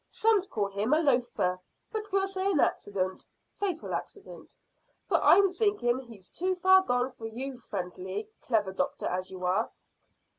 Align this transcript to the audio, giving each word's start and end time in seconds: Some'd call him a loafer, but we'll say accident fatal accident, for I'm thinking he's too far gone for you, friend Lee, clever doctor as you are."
Some'd 0.07 0.49
call 0.49 0.71
him 0.71 0.93
a 0.93 0.99
loafer, 0.99 1.59
but 1.91 2.11
we'll 2.11 2.25
say 2.25 2.51
accident 2.59 3.23
fatal 3.53 3.93
accident, 3.93 4.55
for 5.07 5.21
I'm 5.21 5.53
thinking 5.53 5.99
he's 5.99 6.27
too 6.27 6.55
far 6.55 6.81
gone 6.81 7.11
for 7.11 7.27
you, 7.27 7.59
friend 7.59 7.95
Lee, 7.99 8.27
clever 8.41 8.71
doctor 8.71 9.05
as 9.05 9.29
you 9.29 9.45
are." 9.45 9.69